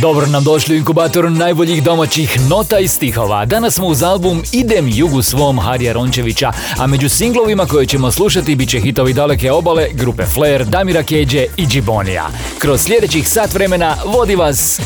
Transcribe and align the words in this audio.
Dobro 0.00 0.26
nam 0.26 0.44
došli 0.44 0.74
u 0.74 0.78
inkubator 0.78 1.30
najboljih 1.30 1.82
domaćih 1.82 2.40
nota 2.50 2.78
i 2.78 2.88
stihova. 2.88 3.44
Danas 3.44 3.74
smo 3.74 3.86
uz 3.86 4.02
album 4.02 4.42
Idem 4.52 4.88
jugu 4.88 5.22
svom 5.22 5.58
Harija 5.58 5.92
Rončevića, 5.92 6.52
a 6.78 6.86
među 6.86 7.08
singlovima 7.08 7.66
koje 7.66 7.86
ćemo 7.86 8.10
slušati 8.10 8.56
bit 8.56 8.68
će 8.70 8.80
hitovi 8.80 9.12
daleke 9.12 9.52
obale, 9.52 9.88
grupe 9.92 10.26
Flair, 10.26 10.64
Damira 10.64 11.02
Keđe 11.02 11.46
i 11.56 11.66
Džibonija. 11.66 12.28
Kroz 12.58 12.80
sljedećih 12.80 13.28
sat 13.28 13.54
vremena 13.54 13.96
vodi 14.06 14.36
vas 14.36 14.80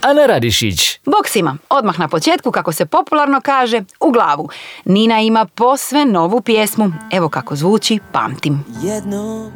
Ana 0.00 0.26
Radišić. 0.26 0.98
Bok 1.04 1.28
svima, 1.28 1.56
odmah 1.68 1.98
na 1.98 2.08
početku, 2.08 2.50
kako 2.50 2.72
se 2.72 2.86
popularno 2.86 3.40
kaže, 3.40 3.82
u 4.00 4.10
glavu. 4.10 4.48
Nina 4.84 5.20
ima 5.20 5.44
posve 5.44 6.04
novu 6.04 6.40
pjesmu. 6.40 6.92
Evo 7.12 7.28
kako 7.28 7.56
zvuči, 7.56 7.98
pamtim. 8.12 8.64
Jedno 8.82 9.50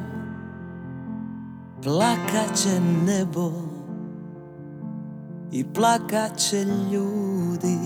plakat 1.83 2.57
će 2.63 2.81
nebo 2.81 3.72
i 5.53 5.65
plakat 5.65 6.37
će 6.37 6.65
ljudi. 6.93 7.79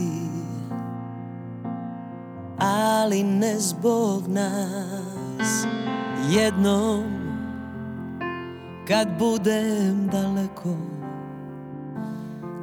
Ali 2.58 3.22
ne 3.22 3.58
zbog 3.58 4.28
nas 4.28 5.66
jednom 6.30 7.04
kad 8.88 9.08
budem 9.18 10.08
daleko 10.12 10.76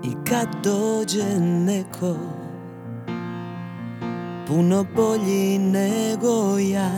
i 0.03 0.11
kad 0.29 0.47
dođe 0.63 1.39
neko 1.39 2.15
puno 4.47 4.85
bolji 4.95 5.59
nego 5.59 6.57
ja. 6.59 6.91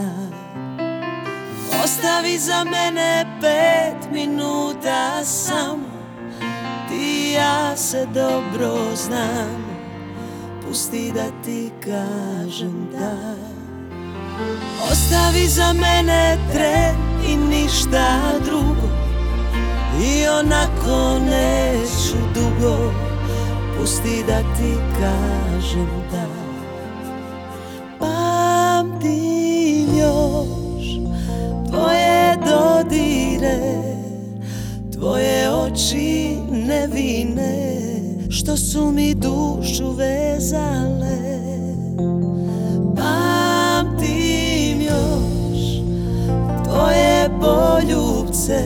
Ostavi 1.83 2.37
za 2.37 2.63
mene 2.63 3.25
pet 3.41 4.11
minuta 4.11 5.23
samo 5.23 5.94
Ti 6.95 7.31
ja 7.31 7.77
se 7.77 8.07
dobro 8.13 8.95
znam 8.95 9.65
Pusti 10.63 11.11
da 11.15 11.43
ti 11.45 11.71
kažem 11.83 12.87
da. 12.91 13.35
Ostavi 14.91 15.47
za 15.47 15.73
mene 15.73 16.37
tren 16.53 16.95
i 17.27 17.37
ništa 17.37 18.19
drugo. 18.45 18.89
I 20.03 20.27
onako 20.27 21.19
neću 21.19 22.17
dugo 22.33 22.93
Pusti 23.77 24.23
da 24.27 24.39
ti 24.39 24.73
kažem 24.99 25.89
da 26.11 26.44
Što 38.45 38.57
su 38.57 38.91
mi 38.91 39.15
dušu 39.15 39.91
vezale. 39.91 41.17
Pamtim 42.95 44.81
još 44.81 45.59
Tvoje 46.63 47.29
poljubce 47.41 48.63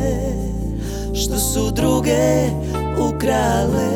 Što 1.13 1.37
su 1.37 1.71
druge 1.71 2.49
ukrale 3.07 3.91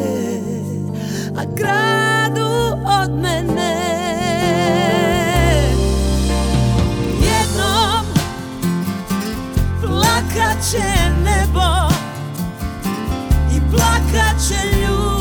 A 1.37 1.55
kradu 1.57 2.77
od 3.01 3.11
mene. 3.21 3.75
Jednom 7.21 8.05
plakat 9.81 10.57
će 10.71 10.83
nebo 11.23 11.93
i 13.55 13.59
plakat 13.71 14.47
će 14.47 14.77
ljudi 14.77 15.12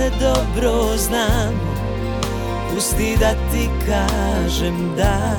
se 0.00 0.10
dobro 0.20 0.96
znamo 0.96 1.74
Pusti 2.74 3.16
da 3.20 3.30
ti 3.30 3.68
kažem 3.86 4.96
da. 4.96 5.36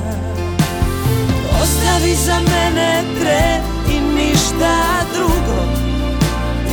Ostavi 1.62 2.14
za 2.14 2.34
mene 2.34 3.02
tren 3.20 3.62
i 3.90 4.00
ništa 4.14 4.84
drugo 5.14 5.62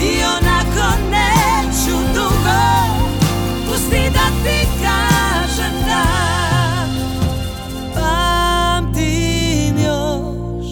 I 0.03 0.23
onako 0.23 0.97
neću 1.11 1.97
dugo. 2.13 2.61
Pusti 3.67 4.09
da 4.13 4.27
ti 4.43 4.67
kažem 4.81 5.73
da. 5.85 6.05
Pamtim 7.93 9.77
još 9.85 10.67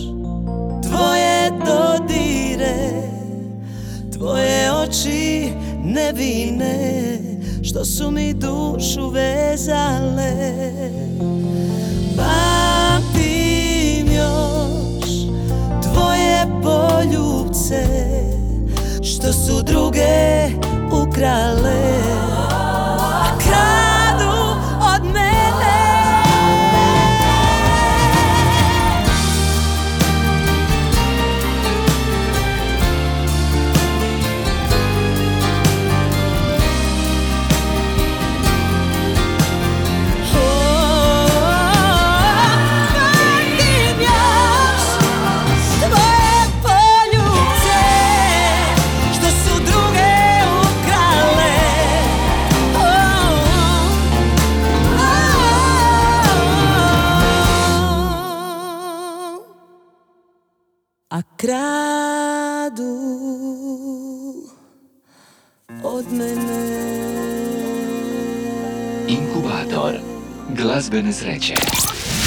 Tvoje 0.90 1.52
dodire 1.66 3.02
Tvoje 4.18 4.72
oči 4.72 5.50
nevine 5.84 7.07
Što 7.68 7.86
su 7.86 8.12
mi 8.12 8.34
dušu 8.34 9.10
vezale. 9.10 10.32
Pamtim 12.18 14.08
još 14.16 15.10
Tvoje 15.84 16.46
poljubce 16.64 17.86
Što 19.04 19.34
su 19.34 19.64
druge 19.64 20.50
ukrale 20.92 22.37
kradu 61.38 62.98
od 65.84 66.06
mene 66.12 66.68
Inkubator 69.08 69.94
glazbene 70.50 71.14
sreće. 71.14 71.54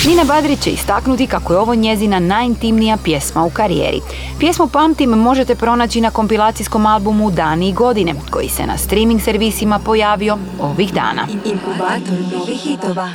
Nina 0.06 0.24
Badrić 0.24 0.60
će 0.60 0.70
istaknuti 0.70 1.26
kako 1.26 1.52
je 1.52 1.58
ovo 1.58 1.74
njezina 1.74 2.18
najintimnija 2.18 2.96
pjesma 3.04 3.44
u 3.44 3.50
karijeri. 3.50 4.00
Pjesmu 4.38 4.66
Pamtim 4.66 5.10
možete 5.10 5.54
pronaći 5.54 6.00
na 6.00 6.10
kompilacijskom 6.10 6.86
albumu 6.86 7.30
Dani 7.30 7.68
i 7.68 7.72
godine, 7.72 8.14
koji 8.30 8.48
se 8.48 8.66
na 8.66 8.78
streaming 8.78 9.20
servisima 9.22 9.78
pojavio 9.78 10.38
ovih 10.60 10.94
dana. 10.94 11.26
Inkubator 11.44 12.18
novih 12.32 12.60
hitova. 12.60 13.10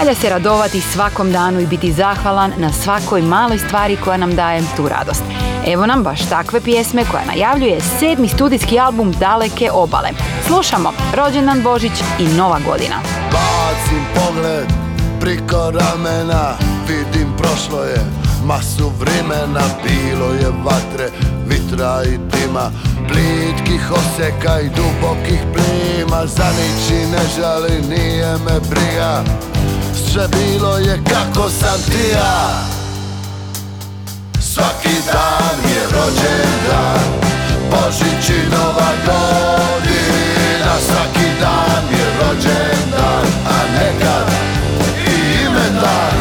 Valja 0.00 0.14
se 0.14 0.30
radovati 0.30 0.80
svakom 0.80 1.32
danu 1.32 1.60
i 1.60 1.66
biti 1.66 1.92
zahvalan 1.92 2.52
na 2.56 2.72
svakoj 2.72 3.22
maloj 3.22 3.58
stvari 3.58 3.96
koja 3.96 4.16
nam 4.16 4.36
daje 4.36 4.62
tu 4.76 4.88
radost. 4.88 5.22
Evo 5.66 5.86
nam 5.86 6.02
baš 6.02 6.28
takve 6.28 6.60
pjesme 6.60 7.04
koja 7.10 7.24
najavljuje 7.24 7.80
sedmi 7.80 8.28
studijski 8.28 8.78
album 8.78 9.12
Daleke 9.12 9.70
obale. 9.72 10.08
Slušamo 10.46 10.92
Rođendan 11.14 11.62
Božić 11.62 11.92
i 12.18 12.26
Nova 12.26 12.58
godina. 12.66 12.96
Bacim 13.32 14.04
pogled 14.14 14.66
priko 15.20 15.70
ramena 15.70 16.54
Vidim 16.88 17.28
prošlo 17.38 17.82
je 17.82 18.00
masu 18.44 18.92
vremena 19.00 19.64
Bilo 19.82 20.32
je 20.32 20.50
vatre, 20.64 21.08
vitra 21.46 22.02
i 22.04 22.18
dima 22.18 22.70
Plitkih 23.08 23.92
oseka 23.92 24.60
i 24.60 24.68
dubokih 24.68 25.40
plima 25.52 26.26
Za 26.26 26.46
niči 26.50 27.06
ne 27.12 27.22
žali, 27.36 27.88
nije 27.88 28.32
me 28.32 28.60
briga 28.70 29.24
Sve 30.06 30.28
bilo 30.28 30.76
je 30.76 31.00
kako 31.04 31.50
sam 31.50 31.82
ti 31.86 32.08
ja. 32.12 32.64
Svaki 34.40 34.96
dan 35.12 35.70
je 35.72 35.82
rođen 35.92 36.52
dan 36.68 37.30
Božić 37.70 38.28
i 38.30 38.50
Nova 38.50 38.90
godina. 39.06 40.72
Svaki 40.86 41.28
dan 41.40 41.84
je 41.98 42.06
rođen 42.20 42.90
dan 42.90 43.26
A 43.46 43.58
nekad 43.78 44.26
i 45.06 45.44
imendan. 45.44 46.18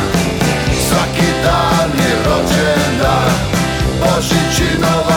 Svaki 0.90 1.32
dan 1.44 1.90
je 2.00 2.16
rođen 2.26 3.00
dan 3.02 3.34
Božić 4.02 4.60
i 4.60 4.80
Nova 4.82 5.09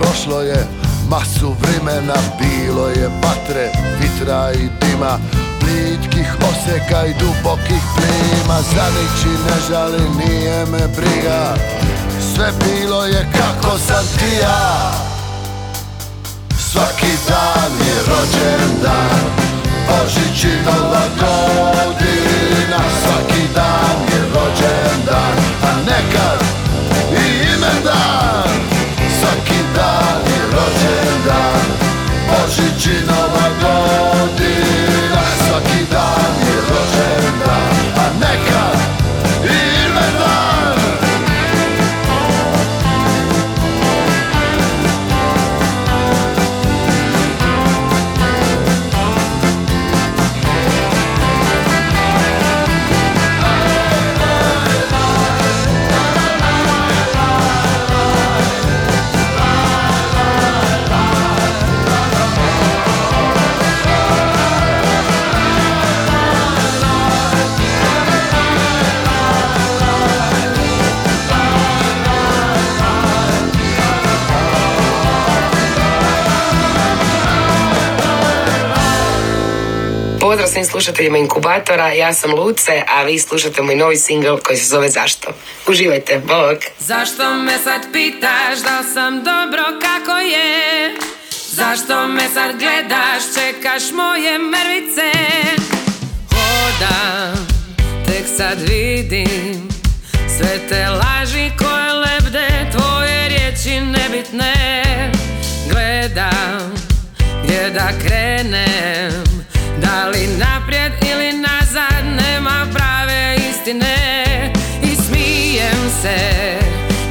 prošlo 0.00 0.40
je 0.40 0.66
masu 1.10 1.56
vremena 1.60 2.14
Bilo 2.40 2.88
je 2.88 3.08
vatre, 3.22 3.70
vitra 4.00 4.52
i 4.52 4.68
dima 4.80 5.18
Plitkih 5.60 6.30
oseka 6.50 7.06
i 7.06 7.14
dubokih 7.20 7.82
plima. 7.94 8.58
Za 8.74 8.86
niči 8.96 9.32
ne 9.46 9.56
žali, 9.68 10.02
nije 10.18 10.66
me 10.66 10.88
briga 10.96 11.54
Sve 12.34 12.52
bilo 12.64 13.04
je 13.04 13.28
kako 13.32 13.78
sam 13.78 14.04
ti 14.18 14.36
ja. 14.42 14.92
Svaki 16.58 17.12
dan 17.28 17.72
je 17.86 17.96
rođen 18.08 18.82
dan 18.82 19.20
Božić 19.88 20.44
i 20.44 20.64
Nova 20.66 21.04
godina 21.20 22.80
Svaki 23.02 23.42
dan 23.54 23.98
je 24.12 24.20
rođen 24.34 25.00
dan 25.06 25.36
A 25.62 25.76
nekad 25.86 26.29
svim 81.00 81.10
slušateljima 81.10 81.18
Inkubatora, 81.18 81.92
ja 81.92 82.12
sam 82.14 82.34
Luce, 82.34 82.82
a 82.88 83.02
vi 83.02 83.18
slušate 83.18 83.62
moj 83.62 83.76
novi 83.76 83.96
singl 83.96 84.36
koji 84.42 84.58
se 84.58 84.64
zove 84.64 84.88
Zašto. 84.88 85.28
Uživajte, 85.66 86.20
bok! 86.26 86.58
Zašto 86.78 87.34
me 87.34 87.58
sad 87.64 87.82
pitaš 87.92 88.58
da 88.58 88.82
sam 88.94 89.24
dobro 89.24 89.62
kako 89.80 90.18
je? 90.18 90.96
Zašto 91.52 92.08
me 92.08 92.28
sad 92.34 92.58
gledaš, 92.58 93.22
čekaš 93.34 93.82
moje 93.92 94.38
mrvice? 94.38 95.12
Hodam, 96.30 97.46
tek 98.06 98.26
sad 98.36 98.58
vidim 98.60 99.68
Sve 100.36 100.68
te 100.68 100.88
laži 100.88 101.50
koje 101.58 101.92
lebde, 101.92 102.48
tvoje 102.76 103.28
riječi 103.28 103.80
nebitne 103.80 104.54
Gledam, 105.70 106.74
gdje 107.44 107.70
da 107.70 107.88
krenem 108.06 109.24
Da 109.82 110.08
li 110.08 110.26
naprijed 110.26 110.49
istine 113.70 114.52
I 114.82 114.96
smijem 114.96 115.90
se, 116.02 116.18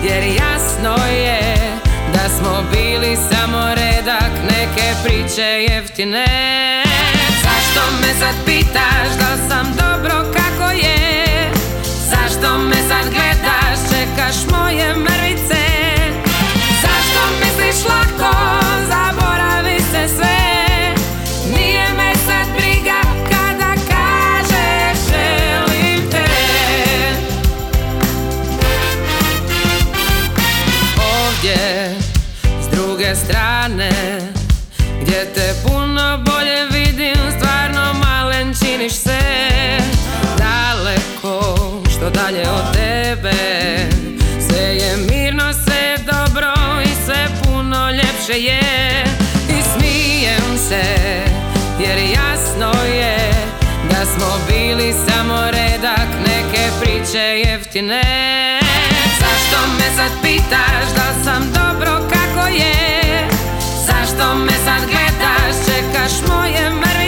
jer 0.03 0.23
jasno 0.23 1.05
je 1.05 1.57
Da 2.13 2.29
smo 2.29 2.63
bili 2.71 3.17
samo 3.31 3.75
redak 3.75 4.31
neke 4.43 4.93
priče 5.03 5.65
jeftine. 5.69 6.25
Zašto 7.43 7.91
me 8.01 8.13
sad 8.19 8.35
pitaš 8.45 9.07
da 9.19 9.49
sam 9.49 9.75
dobro 9.77 10.28
je 48.39 49.03
I 49.49 49.61
smijem 49.61 50.57
se 50.69 50.83
Jer 51.79 51.97
jasno 51.97 52.83
je 52.83 53.17
Da 53.91 54.05
smo 54.05 54.27
bili 54.49 54.93
samo 55.07 55.51
redak 55.51 56.09
Neke 56.27 56.69
priče 56.81 57.19
jeftine. 57.19 58.01
Zašto 59.19 59.67
me 59.77 59.95
sad 59.95 60.11
pitaš 60.23 60.93
da 60.95 61.23
sam 61.23 61.51
dobro 61.53 62.09
kako 62.09 62.47
je? 62.47 63.27
Zašto 63.85 64.35
me 64.35 64.51
sad 64.51 64.81
gledaš, 64.89 65.55
čekaš 65.65 66.27
moje 66.27 66.69
mrvice 66.69 66.98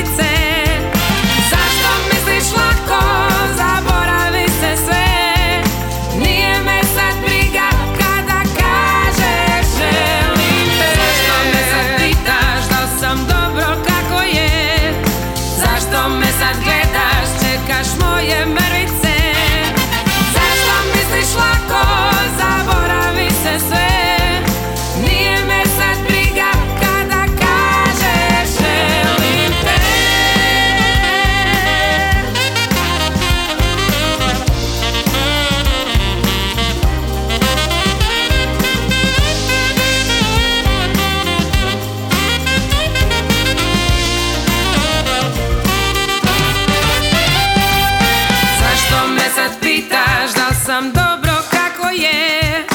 sad 49.36 49.52
pitaš 49.62 50.34
da 50.36 50.56
sam 50.66 50.92
dobro 50.94 51.34
kako 51.52 51.90
je? 51.90 52.66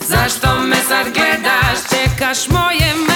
Zašto 0.00 0.60
me 0.60 0.76
sad 0.88 1.06
gledaš, 1.14 1.78
čekaš 1.90 2.48
moje 2.48 2.94
me 3.08 3.15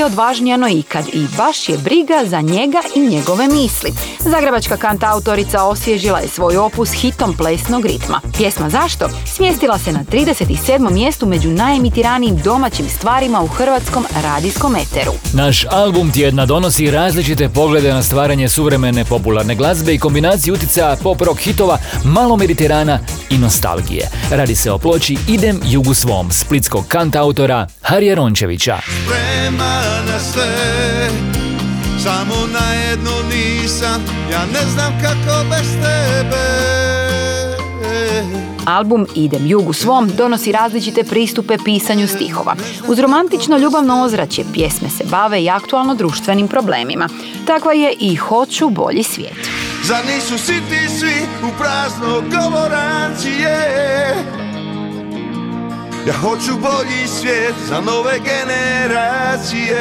je 0.00 0.06
odvažnija 0.06 0.56
no 0.56 0.68
ikad 0.68 1.04
i 1.12 1.26
baš 1.36 1.68
je 1.68 1.78
briga 1.78 2.24
za 2.26 2.40
njega 2.40 2.78
i 2.94 3.00
njegove 3.00 3.48
misli. 3.48 3.92
Zagrebačka 4.18 4.76
kantautorica 4.76 5.64
osvježila 5.64 6.18
je 6.18 6.28
svoj 6.28 6.56
opus 6.56 6.92
hitom 6.92 7.36
plesnog 7.36 7.86
ritma. 7.86 8.20
Pjesma 8.36 8.70
Zašto? 8.70 9.08
smjestila 9.26 9.78
se 9.78 9.92
na 9.92 10.04
37. 10.04 10.90
mjestu 10.90 11.26
među 11.26 11.48
najemitiranijim 11.48 12.36
domaćim 12.36 12.88
stvarima 12.88 13.42
u 13.42 13.46
hrvatskom 13.46 14.04
radijskom 14.22 14.76
eteru. 14.76 15.12
Naš 15.32 15.64
album 15.70 16.12
tjedna 16.12 16.46
donosi 16.46 16.90
različite 16.90 17.48
poglede 17.48 17.94
na 17.94 18.02
stvaranje 18.02 18.48
suvremene 18.48 19.04
popularne 19.04 19.54
glazbe 19.54 19.94
i 19.94 19.98
kombinaciju 19.98 20.54
utjecaja 20.54 20.96
pop 21.02 21.20
rock 21.20 21.40
hitova, 21.40 21.78
malo 22.04 22.36
mediterana 22.36 22.98
i 23.30 23.38
nostalgije. 23.38 24.08
Radi 24.30 24.56
se 24.56 24.72
o 24.72 24.78
ploči 24.78 25.16
Idem 25.28 25.60
jugu 25.64 25.94
svom, 25.94 26.30
splitskog 26.32 26.84
kantautora 26.88 27.66
Harija 27.82 28.14
Rončevića. 28.14 28.78
Na 30.06 30.18
sve 30.32 31.08
Samo 32.02 32.34
na 32.52 32.74
jedno 32.74 33.10
nisam 33.32 34.04
Ja 34.32 34.46
ne 34.46 34.70
znam 34.70 34.92
kako 35.02 35.48
bez 35.50 35.68
tebe 35.72 36.70
Album 38.66 39.06
Idem 39.14 39.46
jugu 39.46 39.72
svom 39.72 40.08
donosi 40.16 40.52
različite 40.52 41.04
pristupe 41.04 41.56
pisanju 41.64 42.08
stihova. 42.08 42.56
Uz 42.88 42.98
romantično 42.98 43.58
ljubavno 43.58 44.02
ozračje 44.02 44.44
pjesme 44.52 44.88
se 44.90 45.04
bave 45.10 45.42
i 45.42 45.50
aktualno 45.50 45.94
društvenim 45.94 46.48
problemima. 46.48 47.08
Takva 47.46 47.72
je 47.72 47.94
i 48.00 48.16
Hoću 48.16 48.68
bolji 48.68 49.02
svijet. 49.02 49.50
Zar 49.84 50.06
nisu 50.06 50.38
siti 50.38 50.98
svi 50.98 51.26
u 51.42 51.58
prazno 51.58 52.22
govorancije 52.30 53.50
Ja 56.06 56.12
hoću 56.12 56.52
bolji 56.60 57.06
svijet 57.06 57.54
za 57.68 57.80
nove 57.80 58.18
generacije 58.18 59.76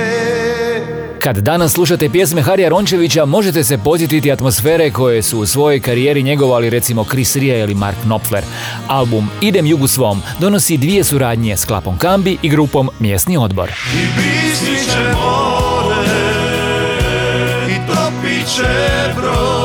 Kad 1.19 1.37
danas 1.37 1.73
slušate 1.73 2.09
pjesme 2.09 2.41
Harija 2.41 2.69
Rončevića, 2.69 3.25
možete 3.25 3.63
se 3.63 3.77
podsjetiti 3.77 4.31
atmosfere 4.31 4.91
koje 4.91 5.21
su 5.21 5.39
u 5.39 5.45
svojoj 5.45 5.79
karijeri 5.79 6.23
njegovali 6.23 6.69
recimo 6.69 7.03
Chris 7.03 7.35
Ria 7.35 7.57
ili 7.57 7.75
Mark 7.75 7.97
Knopfler. 8.01 8.43
Album 8.87 9.29
Idem 9.41 9.65
jugu 9.65 9.87
svom 9.87 10.21
donosi 10.39 10.77
dvije 10.77 11.03
suradnje 11.03 11.57
s 11.57 11.65
Klapom 11.65 11.97
Kambi 11.97 12.37
i 12.41 12.49
grupom 12.49 12.89
Mjesni 12.99 13.37
odbor. 13.37 13.69
I 13.69 14.07
će 14.85 15.13
more 15.13 16.05
I 17.69 17.75
topit 17.87 18.47
će 18.55 19.13
brod 19.15 19.59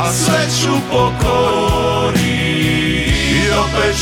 A 0.00 0.12
sve 0.12 0.46
ću 0.62 0.72
pokori 0.90 1.58
I 1.64 1.67
opet 3.68 3.96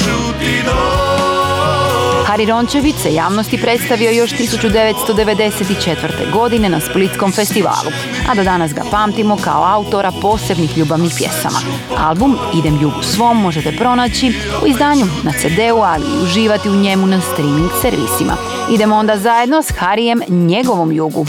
Hari 2.26 2.46
Rončević 2.46 2.96
se 2.96 3.14
javnosti 3.14 3.62
predstavio 3.62 4.10
još 4.10 4.30
1994. 4.30 6.32
godine 6.32 6.68
na 6.68 6.80
Splitskom 6.80 7.32
festivalu, 7.32 7.90
a 8.30 8.34
do 8.34 8.44
danas 8.44 8.74
ga 8.74 8.82
pamtimo 8.90 9.36
kao 9.44 9.64
autora 9.64 10.12
posebnih 10.22 10.78
ljubavnih 10.78 11.12
pjesama. 11.16 11.58
Album 11.98 12.38
Idem 12.54 12.78
jugu 12.82 13.02
svom 13.02 13.42
možete 13.42 13.76
pronaći 13.76 14.32
u 14.62 14.66
izdanju 14.66 15.06
na 15.22 15.32
CD-u, 15.32 15.80
ali 15.80 16.04
i 16.04 16.24
uživati 16.24 16.68
u 16.68 16.76
njemu 16.76 17.06
na 17.06 17.20
streaming 17.20 17.70
servisima. 17.82 18.36
Idemo 18.74 18.96
onda 18.96 19.18
zajedno 19.18 19.62
s 19.62 19.72
Harijem 19.78 20.20
njegovom 20.28 20.92
jugu. 20.92 21.26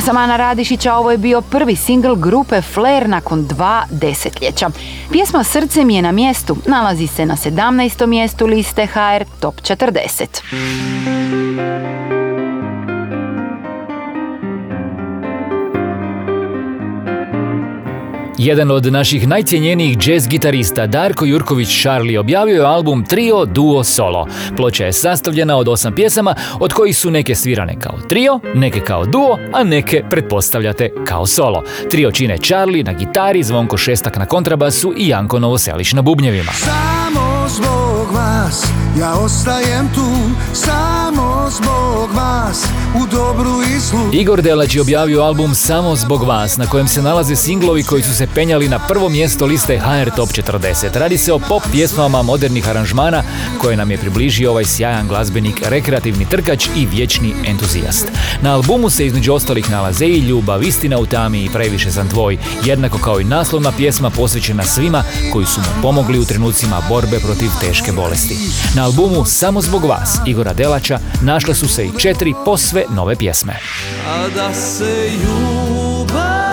Sam 0.00 0.16
Ana 0.16 0.36
Radišić, 0.36 0.86
a 0.86 0.96
ovo 0.96 1.10
je 1.10 1.18
bio 1.18 1.40
prvi 1.40 1.76
singl 1.76 2.14
grupe 2.14 2.62
Flair 2.62 3.08
nakon 3.08 3.46
dva 3.46 3.84
desetljeća. 3.90 4.70
Pjesma 5.10 5.44
Srce 5.44 5.84
mi 5.84 5.96
je 5.96 6.02
na 6.02 6.12
mjestu 6.12 6.56
nalazi 6.66 7.06
se 7.06 7.26
na 7.26 7.36
17. 7.36 8.06
mjestu 8.06 8.46
liste 8.46 8.86
HR 8.86 9.24
Top 9.40 9.60
40. 9.60 11.97
Jedan 18.38 18.70
od 18.70 18.92
naših 18.92 19.28
najcjenjenijih 19.28 19.98
jazz 20.06 20.28
gitarista 20.28 20.86
Darko 20.86 21.24
Jurković 21.24 21.80
Charlie 21.80 22.20
objavio 22.20 22.54
je 22.54 22.66
album 22.66 23.04
Trio 23.04 23.44
Duo 23.44 23.84
Solo. 23.84 24.26
Ploča 24.56 24.84
je 24.84 24.92
sastavljena 24.92 25.56
od 25.56 25.68
osam 25.68 25.94
pjesama, 25.94 26.34
od 26.60 26.72
kojih 26.72 26.98
su 26.98 27.10
neke 27.10 27.34
svirane 27.34 27.80
kao 27.80 27.98
trio, 28.08 28.40
neke 28.54 28.80
kao 28.80 29.06
duo, 29.06 29.38
a 29.52 29.64
neke 29.64 30.04
pretpostavljate 30.10 30.90
kao 31.04 31.26
solo. 31.26 31.62
Trio 31.90 32.10
čine 32.10 32.38
Charlie 32.38 32.84
na 32.84 32.92
gitari, 32.92 33.42
Zvonko 33.42 33.76
Šestak 33.76 34.16
na 34.16 34.26
kontrabasu 34.26 34.94
i 34.96 35.08
Janko 35.08 35.38
Novoselić 35.38 35.92
na 35.92 36.02
bubnjevima. 36.02 36.52
Samo 36.52 37.48
zbog 37.48 38.14
vas 38.14 38.66
ja 39.00 39.14
ostajem 39.14 39.88
tu 39.94 40.06
Samo 40.52 41.46
zbog 41.50 41.87
vas 42.14 42.64
u 43.02 43.06
dobru 43.06 43.62
i 43.62 43.80
zlu 43.80 44.00
Igor 44.12 44.42
Delać 44.42 44.74
je 44.74 44.80
objavio 44.80 45.22
album 45.22 45.54
Samo 45.54 45.96
zbog 45.96 46.22
vas, 46.22 46.56
na 46.56 46.66
kojem 46.66 46.88
se 46.88 47.02
nalaze 47.02 47.36
singlovi 47.36 47.82
koji 47.82 48.02
su 48.02 48.14
se 48.14 48.26
penjali 48.34 48.68
na 48.68 48.78
prvo 48.78 49.08
mjesto 49.08 49.46
liste 49.46 49.78
HR 49.78 50.10
Top 50.16 50.28
40. 50.28 50.98
Radi 50.98 51.18
se 51.18 51.32
o 51.32 51.38
pop 51.38 51.62
pjesmama 51.72 52.22
modernih 52.22 52.68
aranžmana 52.68 53.22
koje 53.60 53.76
nam 53.76 53.90
je 53.90 53.98
približio 53.98 54.50
ovaj 54.50 54.64
sjajan 54.64 55.08
glazbenik, 55.08 55.62
rekreativni 55.68 56.28
trkač 56.28 56.68
i 56.76 56.86
vječni 56.86 57.34
entuzijast. 57.46 58.06
Na 58.42 58.54
albumu 58.54 58.90
se 58.90 59.06
između 59.06 59.32
ostalih 59.32 59.70
nalaze 59.70 60.06
i 60.06 60.18
ljubav, 60.18 60.62
istina 60.62 60.98
u 60.98 61.06
tami 61.06 61.44
i 61.44 61.50
previše 61.50 61.90
sam 61.90 62.08
tvoj, 62.08 62.38
jednako 62.64 62.98
kao 62.98 63.20
i 63.20 63.24
naslovna 63.24 63.72
pjesma 63.72 64.10
posvećena 64.10 64.64
svima 64.64 65.02
koji 65.32 65.46
su 65.46 65.60
mu 65.60 65.82
pomogli 65.82 66.18
u 66.18 66.24
trenucima 66.24 66.82
borbe 66.88 67.18
protiv 67.20 67.50
teške 67.60 67.92
bolesti. 67.92 68.36
Na 68.74 68.84
albumu 68.84 69.24
Samo 69.24 69.60
zbog 69.60 69.84
vas 69.84 70.18
Igora 70.26 70.52
Delača 70.52 70.98
našle 71.22 71.54
su 71.54 71.68
se 71.68 71.86
četiri 71.98 72.34
posve 72.44 72.84
nove 72.94 73.16
pjesme. 73.16 73.52
A 74.08 74.28
da 74.34 74.54
se 74.54 75.10
ljubav 75.22 76.47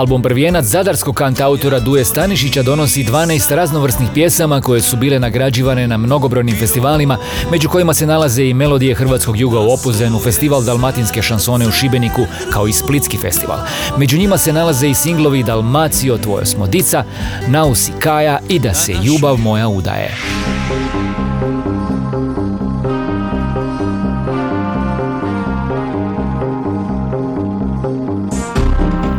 Album 0.00 0.22
Prvijenac 0.22 0.64
zadarskog 0.64 1.14
kantautora 1.14 1.80
Duje 1.80 2.04
Stanišića 2.04 2.62
donosi 2.62 3.04
12 3.04 3.54
raznovrsnih 3.54 4.08
pjesama 4.14 4.60
koje 4.60 4.80
su 4.80 4.96
bile 4.96 5.18
nagrađivane 5.18 5.88
na 5.88 5.96
mnogobrojnim 5.96 6.56
festivalima, 6.56 7.18
među 7.50 7.68
kojima 7.68 7.94
se 7.94 8.06
nalaze 8.06 8.44
i 8.44 8.54
melodije 8.54 8.94
Hrvatskog 8.94 9.36
juga 9.36 9.60
u 9.60 9.72
Opuzenu, 9.72 10.18
festival 10.18 10.62
Dalmatinske 10.62 11.22
šansone 11.22 11.68
u 11.68 11.70
Šibeniku, 11.70 12.26
kao 12.52 12.68
i 12.68 12.72
Splitski 12.72 13.16
festival. 13.16 13.58
Među 13.96 14.18
njima 14.18 14.38
se 14.38 14.52
nalaze 14.52 14.88
i 14.88 14.94
singlovi 14.94 15.42
Dalmacio, 15.42 16.18
Tvoje 16.18 16.46
smo 16.46 16.66
dica, 16.66 17.04
Nausi 17.48 17.92
Kaja 17.98 18.38
i 18.48 18.58
Da 18.58 18.74
se 18.74 18.92
ljubav 18.92 19.36
moja 19.36 19.68
udaje. 19.68 20.16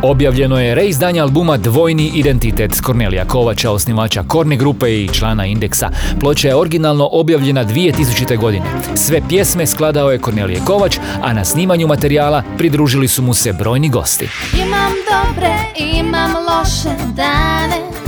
Objavljeno 0.03 0.59
je 0.59 0.75
reizdanje 0.75 1.21
albuma 1.21 1.57
Dvojni 1.57 2.11
identitet 2.15 2.81
Kornelija 2.81 3.25
Kovača, 3.25 3.71
osnivača 3.71 4.23
Korne 4.27 4.55
grupe 4.55 4.89
i 4.89 5.07
člana 5.07 5.45
Indeksa. 5.45 5.89
Ploča 6.19 6.47
je 6.47 6.55
originalno 6.55 7.09
objavljena 7.11 7.65
2000. 7.65 8.37
godine. 8.37 8.65
Sve 8.95 9.21
pjesme 9.29 9.67
skladao 9.67 10.11
je 10.11 10.19
Kornelije 10.19 10.59
Kovač, 10.65 10.97
a 11.21 11.33
na 11.33 11.45
snimanju 11.45 11.87
materijala 11.87 12.43
pridružili 12.57 13.07
su 13.07 13.21
mu 13.21 13.33
se 13.33 13.53
brojni 13.53 13.89
gosti. 13.89 14.27
Imam 14.53 14.91
dobre, 15.11 15.53
imam 15.75 16.31
loše 16.31 16.95
dane 17.15 18.00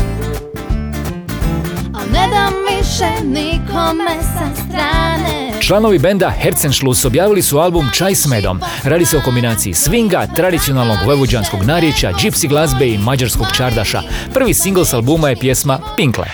Al 2.33 2.39
ne 2.39 2.51
dam 2.51 2.53
više 2.77 3.23
nikome 3.25 4.23
sa 4.23 4.63
strane 4.63 5.61
Članovi 5.61 5.99
benda 5.99 6.29
Herzenschluss 6.29 7.05
objavili 7.05 7.41
su 7.41 7.59
album 7.59 7.89
Čaj 7.93 8.15
s 8.15 8.25
medom. 8.25 8.61
Radi 8.83 9.05
se 9.05 9.17
o 9.17 9.21
kombinaciji 9.21 9.73
swinga, 9.73 10.35
tradicionalnog 10.35 10.97
vojvođanskog 11.05 11.63
narječja, 11.63 12.11
gypsy 12.13 12.47
glazbe 12.47 12.87
i 12.87 12.97
mađarskog 12.97 13.47
čardaša. 13.57 14.01
Prvi 14.33 14.53
singl 14.53 14.81
s 14.81 14.93
albuma 14.93 15.29
je 15.29 15.35
pjesma 15.35 15.79
Pinkle. 15.95 16.25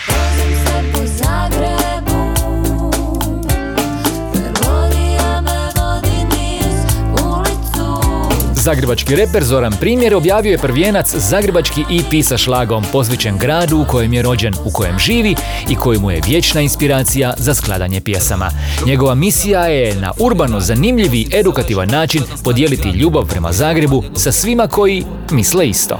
Zagrebački 8.69 9.15
reper 9.15 9.43
Zoran 9.43 9.73
Primjer 9.79 10.15
objavio 10.15 10.51
je 10.51 10.57
prvijenac 10.57 11.15
Zagrebački 11.15 11.81
EP 11.81 12.25
sa 12.25 12.37
šlagom 12.37 12.83
posvećen 12.91 13.37
gradu 13.37 13.77
u 13.77 13.85
kojem 13.85 14.13
je 14.13 14.21
rođen, 14.21 14.53
u 14.65 14.71
kojem 14.71 14.99
živi 14.99 15.35
i 15.69 15.75
koji 15.75 15.99
mu 15.99 16.11
je 16.11 16.21
vječna 16.27 16.61
inspiracija 16.61 17.33
za 17.37 17.53
skladanje 17.53 18.01
pjesama. 18.01 18.49
Njegova 18.85 19.15
misija 19.15 19.61
je 19.65 19.95
na 19.95 20.11
urbano 20.19 20.59
zanimljiv 20.59 21.13
i 21.13 21.27
edukativan 21.33 21.89
način 21.89 22.23
podijeliti 22.43 22.89
ljubav 22.89 23.25
prema 23.25 23.51
Zagrebu 23.51 24.03
sa 24.15 24.31
svima 24.31 24.67
koji 24.67 25.05
misle 25.31 25.69
isto. 25.69 25.99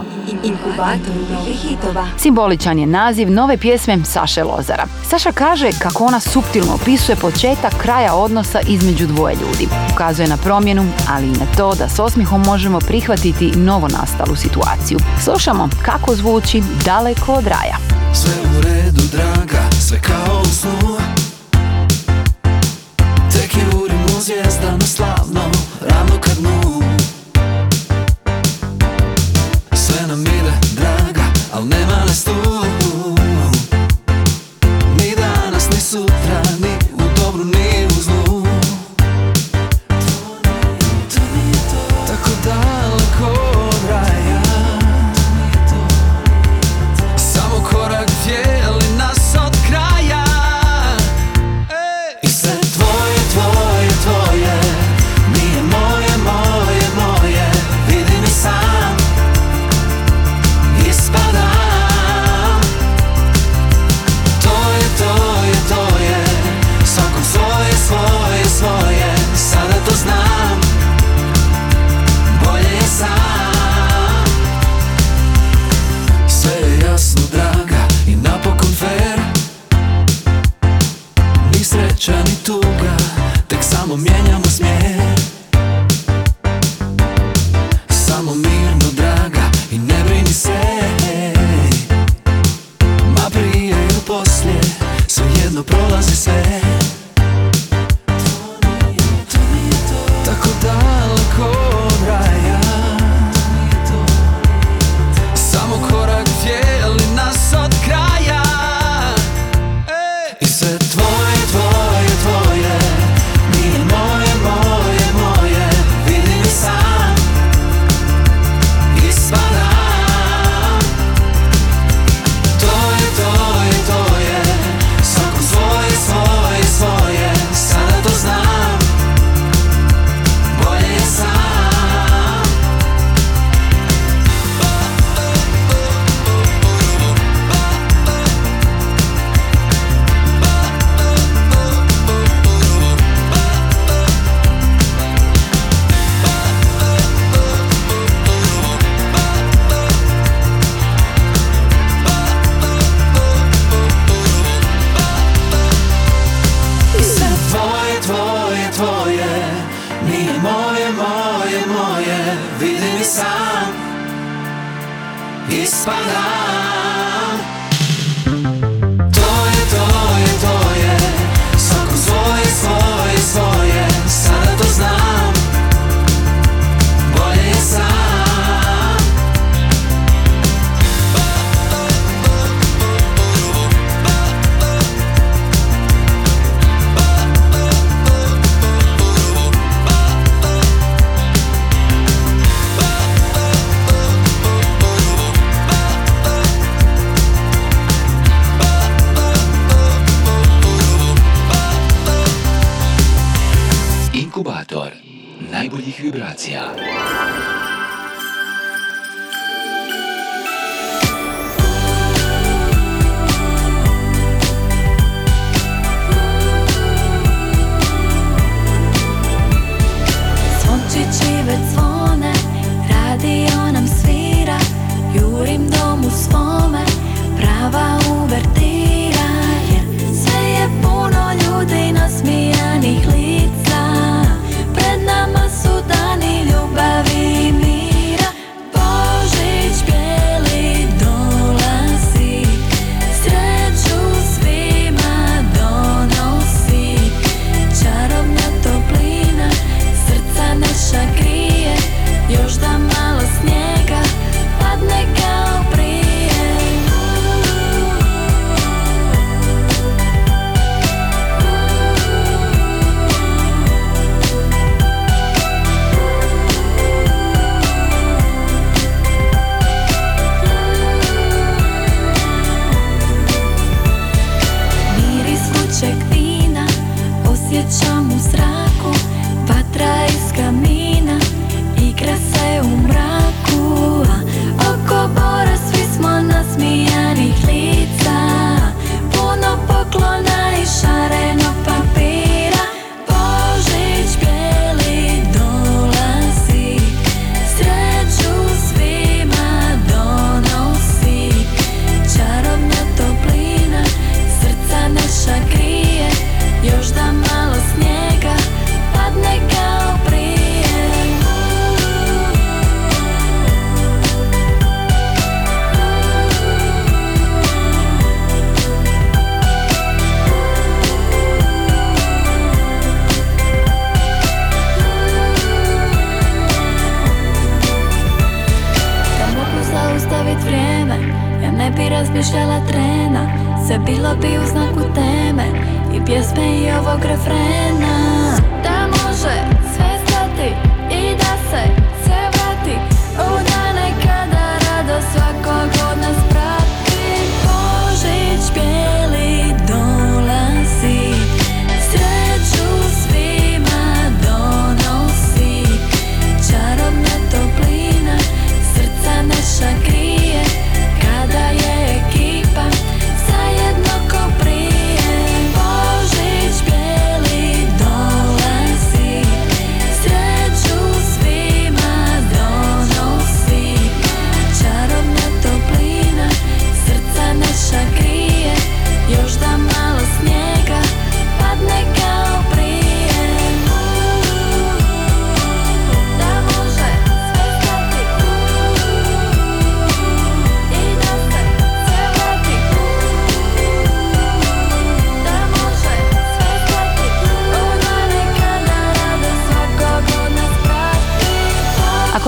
Simboličan 2.18 2.80
je 2.80 2.86
naziv 2.86 3.32
nove 3.32 3.58
pjesme 3.58 3.98
Saše 4.06 4.44
Lozara. 4.44 4.86
Saša 5.10 5.32
kaže 5.32 5.72
kako 5.80 6.06
ona 6.06 6.20
suptilno 6.20 6.74
opisuje 6.74 7.16
početak 7.16 7.74
kraja 7.82 8.16
odnosa 8.16 8.60
između 8.68 9.08
dvoje 9.08 9.36
ljudi. 9.36 9.68
Ukazuje 9.94 10.28
na 10.28 10.38
promjenu, 10.38 10.86
ali 11.10 11.28
i 11.28 11.32
na 11.32 11.46
to 11.58 11.76
da 11.76 11.90
s 11.90 12.00
osmihom 12.00 12.44
možemo 12.60 12.80
prihvatiti 12.80 13.52
novo 13.56 13.88
nastalu 13.88 14.36
situaciju. 14.36 15.00
Slušamo 15.24 15.70
kako 15.86 16.16
zvuči 16.16 16.64
daleko 16.86 17.34
od 17.34 17.48
raja. 17.48 17.78
Sve 18.14 18.32
u 18.32 18.62
redu, 18.62 19.02
draga, 19.12 19.70
sve 19.88 20.02
kao 20.02 20.42
u 20.42 20.46
snu 20.46 20.98
Tek 23.32 23.56
jurimo 23.56 24.22
zvijezdano 24.22 24.82
slavno, 24.86 25.42
ravno 25.82 26.22
ka 26.22 26.30
dnu 26.40 26.89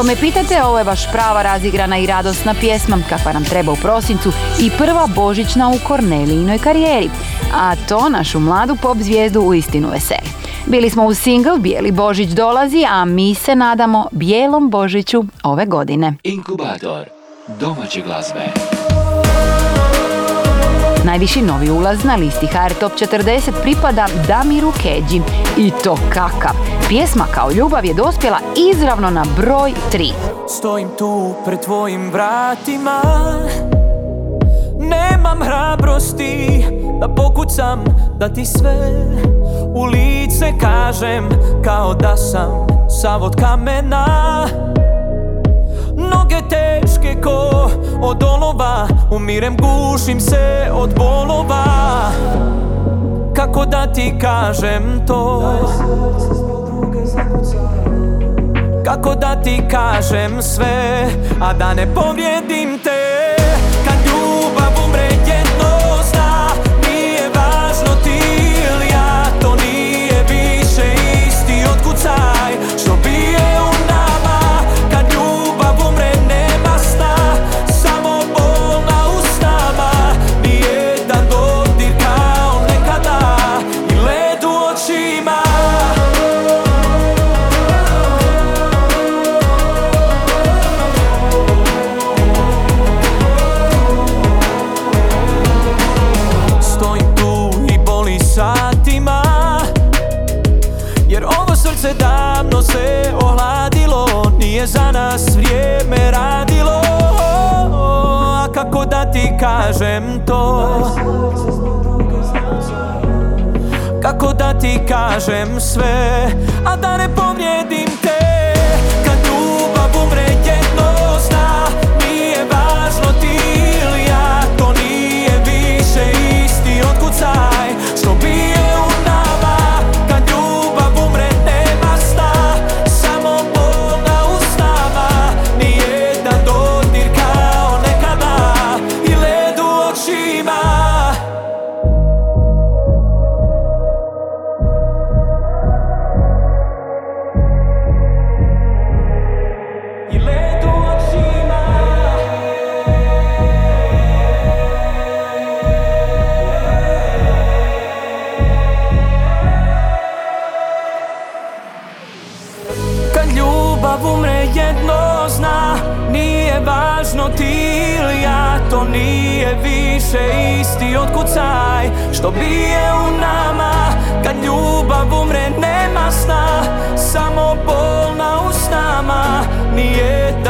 Ako 0.01 0.07
me 0.07 0.15
pitate, 0.15 0.63
ovo 0.63 0.77
je 0.77 0.83
baš 0.83 1.11
prava 1.11 1.41
razigrana 1.41 1.97
i 1.97 2.05
radosna 2.05 2.53
pjesma 2.53 2.97
kakva 3.09 3.33
nam 3.33 3.45
treba 3.45 3.71
u 3.71 3.75
prosincu 3.75 4.31
i 4.59 4.69
prva 4.77 5.07
božićna 5.15 5.69
u 5.69 5.87
Kornelijinoj 5.87 6.57
karijeri. 6.57 7.09
A 7.53 7.75
to 7.89 8.09
našu 8.09 8.39
mladu 8.39 8.75
pop 8.81 8.97
zvijezdu 8.97 9.41
u 9.41 9.53
istinu 9.53 9.89
veseli. 9.89 10.29
Bili 10.65 10.89
smo 10.89 11.05
u 11.05 11.13
single 11.13 11.57
Bijeli 11.59 11.91
Božić 11.91 12.29
dolazi, 12.29 12.85
a 12.89 13.05
mi 13.05 13.35
se 13.35 13.55
nadamo 13.55 14.07
Bijelom 14.11 14.69
Božiću 14.69 15.23
ove 15.43 15.65
godine. 15.65 16.13
Inkubator 16.23 17.05
domaće 17.59 18.01
glazbe. 18.01 18.45
Najviši 21.05 21.41
novi 21.41 21.69
ulaz 21.69 22.03
na 22.03 22.15
listi 22.15 22.47
HR 22.47 22.73
Top 22.79 22.91
40 22.91 23.51
pripada 23.61 24.07
Damiru 24.27 24.71
Keđi. 24.83 25.21
I 25.57 25.71
to 25.83 25.97
kakav! 26.13 26.70
Pjesma 26.91 27.25
kao 27.34 27.51
ljubav 27.51 27.86
je 27.86 27.93
dospjela 27.93 28.38
izravno 28.71 29.10
na 29.10 29.25
broj 29.38 29.73
3. 29.93 30.12
Stojim 30.47 30.89
tu 30.97 31.34
pred 31.45 31.60
tvojim 31.60 32.12
vratima. 32.12 33.01
Nemam 34.80 35.43
hrabrosti 35.43 36.65
da 36.99 37.10
pokucam 37.15 37.84
da 38.19 38.30
ti 38.30 38.45
sve 38.45 38.75
u 39.75 39.84
lice 39.86 40.45
kažem 40.62 41.30
Kao 41.63 41.93
da 41.93 42.17
sam 42.17 42.67
sav 43.01 43.23
od 43.23 43.36
kamena. 43.36 44.06
Noge 45.97 46.41
teške 46.49 47.21
ko 47.23 47.69
od 48.01 48.23
olova 48.23 48.88
Umirem, 49.12 49.58
gušim 49.58 50.19
se 50.19 50.71
od 50.73 50.95
bolova. 50.95 51.65
Kako 53.36 53.65
da 53.65 53.93
ti 53.93 54.13
kažem 54.19 55.01
to? 55.08 55.41
Kako 58.86 59.15
da 59.15 59.41
ti 59.41 59.62
kažem 59.72 60.41
sve, 60.41 61.08
a 61.41 61.54
da 61.54 61.74
ne 61.74 61.94
povrijedim 61.94 62.80
te? 62.84 63.20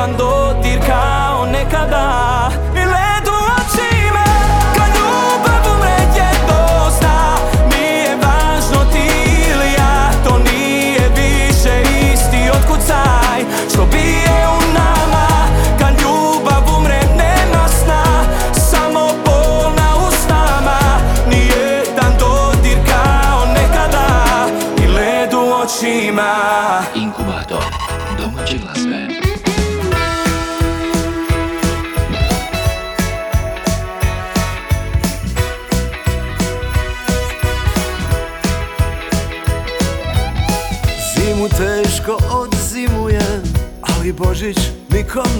tirando 0.02 0.56
tirka 0.64 1.38
onekada 1.42 2.31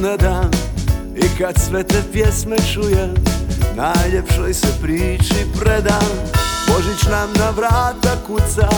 na 0.02 0.18
dan. 0.18 0.52
I 1.16 1.38
kad 1.38 1.56
sve 1.68 1.84
te 1.84 2.04
pjesme 2.14 2.58
čujem 2.74 3.14
Najljepšoj 3.76 4.54
se 4.54 4.68
priči 4.82 5.46
predam 5.60 6.10
Božić 6.68 7.04
nam 7.12 7.30
na 7.34 7.50
vrata 7.50 8.16
kuca 8.28 8.70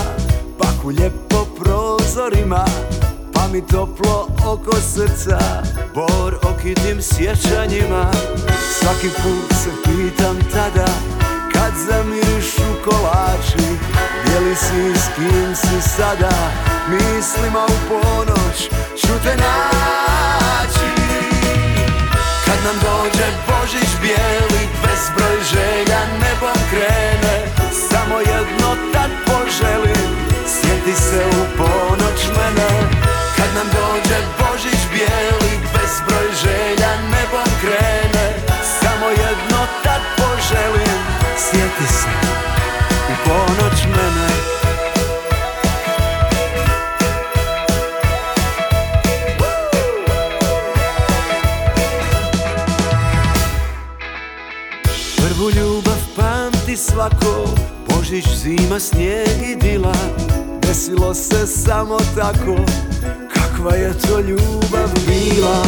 Paku 0.58 0.88
lijepo 0.88 1.46
prozorima. 1.58 2.64
Pa 3.32 3.48
mi 3.52 3.66
toplo 3.66 4.28
oko 4.46 4.76
srca 4.94 5.38
Bor 5.94 6.34
okitim 6.42 7.02
sjećanjima. 7.02 8.10
Svaki 8.80 9.08
put 9.08 9.58
se 9.62 9.70
pitam 9.84 10.38
tada 10.52 10.88
Kad 11.52 11.72
zamirišu 11.88 12.82
kolači. 12.84 13.68
Je 14.32 14.40
li 14.40 14.54
si 14.56 15.00
s 15.00 15.06
kim 15.14 15.54
si 15.54 15.88
sada? 15.88 16.52
Mislima 16.88 17.64
u 17.64 17.88
ponoć 17.88 18.70
Čute 19.00 19.36
nas 19.36 20.43
nam 22.64 22.76
dođe 22.86 23.28
Božić 23.48 23.90
bijeli 24.02 24.62
Bezbroj 24.82 25.38
želja 25.52 26.00
nebom 26.22 26.58
krene. 26.70 27.36
Samo 27.90 28.16
jedno 28.32 28.68
tad 28.92 29.10
poželim 29.26 30.10
Sjeti 30.54 30.94
se 31.06 31.22
u 31.40 31.42
ponoć 31.58 32.20
mene. 32.36 32.70
Kad 33.36 33.50
nam 33.56 33.68
dođe 33.78 34.18
Božić 34.40 34.80
bijeli 34.92 35.52
Bezbroj 35.74 36.28
želja 36.44 36.92
nebom 37.14 37.50
krene. 37.60 38.26
Samo 38.80 39.06
jedno 39.08 39.60
tad 39.84 40.02
poželim 40.16 40.98
Sjeti 41.44 41.86
se 41.98 42.14
u 43.12 43.14
ponoć 43.24 43.78
mene 43.96 44.13
svako. 56.90 57.48
Božić, 57.88 58.24
zima, 58.34 58.80
snijeg 58.80 59.42
i 59.50 59.56
dila. 59.56 59.94
Desilo 60.62 61.14
se 61.14 61.46
samo 61.46 61.98
tako. 62.16 62.56
Kakva 63.34 63.74
je 63.74 63.92
to 63.98 64.20
ljubav 64.20 64.90
bila? 65.06 65.62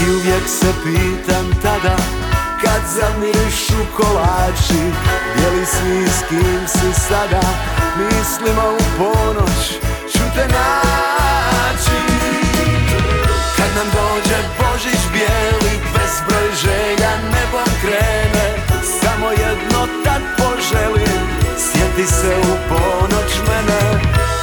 I 0.00 0.10
uvijek 0.10 0.48
se 0.48 0.72
pitam 0.84 1.62
tada 1.62 1.96
Kad 2.62 2.82
zamirišu 2.96 3.80
kolači. 3.96 4.82
Bijeli 5.36 5.66
si 5.66 6.10
s 6.10 6.28
kim 6.28 6.62
si 6.68 7.00
sada? 7.08 7.40
Mislima 7.98 8.62
u 8.68 8.78
ponoć 8.98 9.68
ću 10.12 10.24
te 10.34 10.46
naći. 10.56 12.00
Kad 13.56 13.70
nam 13.76 13.86
dođe 13.94 14.38
Božić 14.58 15.00
bijeli 15.12 15.74
Bezbroj 15.92 16.48
želja 16.62 17.10
nebom 17.16 17.74
krene. 17.80 18.46
Samo 19.00 19.30
jedno 19.30 19.86
tad 20.04 20.37
Sjeti 21.98 22.12
se 22.12 22.36
u 22.36 22.56
ponoć 22.68 23.32
mene 23.48 23.80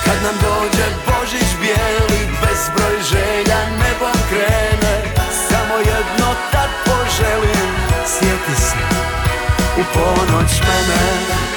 Kad 0.05 0.23
nam 0.23 0.35
dođe 0.41 0.85
Božić 1.07 1.49
bijeli 1.61 2.27
Bezbroj 2.41 2.97
želja 3.09 3.59
nebom 3.79 4.17
krene. 4.29 5.13
Samo 5.49 5.77
jedno 5.77 6.27
tad 6.51 6.69
poželim 6.85 7.69
Sjeti 8.05 8.61
se 8.61 8.77
u 9.77 9.83
ponoć 9.93 10.51
mene 10.61 11.54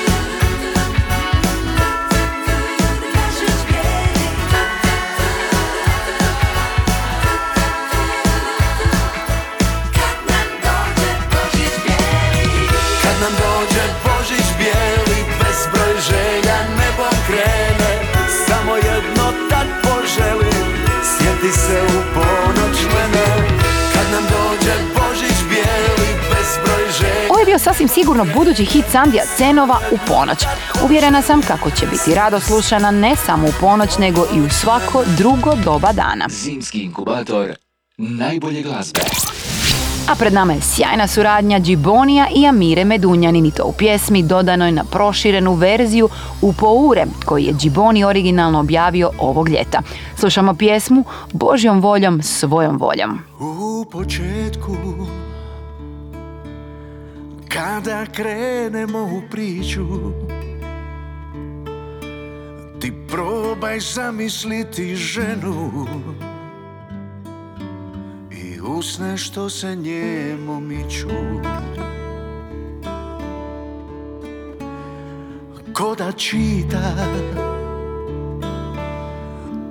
sasvim 27.68 27.88
sigurno 27.88 28.26
budući 28.36 28.64
hit 28.64 28.84
Sandija 28.92 29.24
Cenova 29.36 29.78
u 29.92 29.96
ponoć. 30.08 30.38
Uvjerena 30.84 31.22
sam 31.22 31.42
kako 31.42 31.70
će 31.70 31.86
biti 31.86 32.14
rado 32.14 32.40
slušana 32.40 32.90
ne 32.90 33.16
samo 33.16 33.46
u 33.48 33.52
ponoć, 33.60 33.98
nego 33.98 34.26
i 34.34 34.40
u 34.40 34.48
svako 34.50 35.04
drugo 35.16 35.54
doba 35.64 35.92
dana. 35.92 36.26
Zimski 36.28 36.78
inkubator 36.78 37.54
najbolje 37.96 38.62
glazbe. 38.62 39.00
A 40.08 40.14
pred 40.14 40.32
nama 40.32 40.52
je 40.52 40.60
sjajna 40.60 41.06
suradnja 41.06 41.60
Džibonija 41.60 42.26
i 42.34 42.46
Amire 42.46 42.84
Medunjanin 42.84 43.46
i 43.46 43.50
to 43.50 43.64
u 43.64 43.72
pjesmi 43.72 44.22
dodanoj 44.22 44.72
na 44.72 44.84
proširenu 44.84 45.54
verziju 45.54 46.08
u 46.42 46.52
Poure, 46.52 47.04
koji 47.24 47.44
je 47.44 47.54
Džiboni 47.54 48.04
originalno 48.04 48.60
objavio 48.60 49.10
ovog 49.18 49.48
ljeta. 49.48 49.82
Slušamo 50.16 50.54
pjesmu 50.54 51.04
Božjom 51.32 51.80
voljom, 51.80 52.22
svojom 52.22 52.78
voljom. 52.78 53.18
U 53.40 53.84
početku 53.90 54.76
Kada 57.58 58.06
krenemo 58.06 59.02
u 59.02 59.22
priču 59.30 59.86
Ti 62.80 62.92
probaj 63.08 63.80
zamisliti 63.80 64.96
ženu 64.96 65.86
I 68.30 68.60
usne 68.60 69.16
što 69.16 69.50
se 69.50 69.76
njemu 69.76 70.60
miču. 70.60 71.08
Ko 75.72 75.94
da 75.94 76.12
čita 76.12 76.94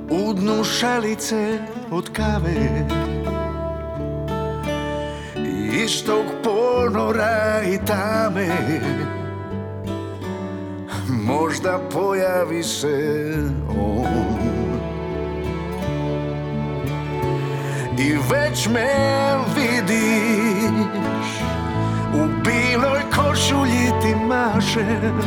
U 0.10 0.34
dnu 0.34 0.64
šalice 0.64 1.60
od 1.92 2.10
kave 2.10 2.88
Istog 5.74 6.26
ponora 6.44 7.62
i 7.64 7.78
tame. 7.86 8.48
Možda 11.10 11.80
pojavi 11.94 12.64
se 12.64 13.34
on. 13.70 14.38
I 18.00 18.18
već 18.32 18.68
me 18.68 18.88
vidiš 19.56 20.88
U 22.14 22.28
biloj 22.44 23.02
košulji 23.16 23.92
ti 24.02 24.16
mašem. 24.28 25.22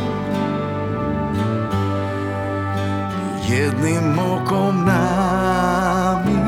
Jednim 3.49 4.19
okom 4.19 4.85
namigujem 4.85 6.41